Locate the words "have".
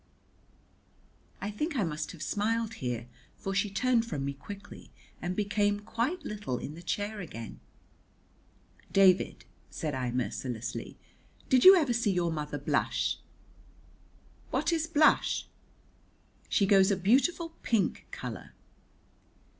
2.11-2.23